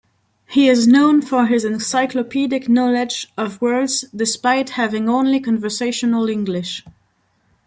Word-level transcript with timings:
He 0.47 0.67
is 0.67 0.87
known 0.87 1.21
for 1.21 1.45
his 1.45 1.63
encyclopedic 1.63 2.67
knowledge 2.67 3.31
of 3.37 3.61
words 3.61 4.03
despite 4.15 4.71
having 4.71 5.07
only 5.07 5.39
conversational 5.39 6.27
English. 6.27 6.83